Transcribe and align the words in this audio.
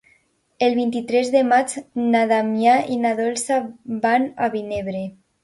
El 0.67 0.77
vint-i-tres 0.77 1.29
de 1.35 1.43
maig 1.49 1.75
na 2.15 2.23
Damià 2.33 2.79
i 2.97 2.99
na 3.03 3.13
Dolça 3.21 3.61
van 4.09 4.27
a 4.49 4.53
Vinebre. 4.57 5.07